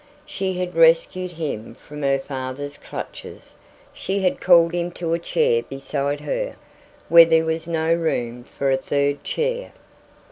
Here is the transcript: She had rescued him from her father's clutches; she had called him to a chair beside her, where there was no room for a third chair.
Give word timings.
She 0.25 0.53
had 0.57 0.75
rescued 0.75 1.33
him 1.33 1.75
from 1.75 2.01
her 2.01 2.17
father's 2.17 2.75
clutches; 2.77 3.55
she 3.93 4.23
had 4.23 4.41
called 4.41 4.73
him 4.73 4.89
to 4.93 5.13
a 5.13 5.19
chair 5.19 5.61
beside 5.61 6.21
her, 6.21 6.55
where 7.07 7.25
there 7.25 7.45
was 7.45 7.67
no 7.67 7.93
room 7.93 8.43
for 8.43 8.71
a 8.71 8.77
third 8.77 9.23
chair. 9.23 9.73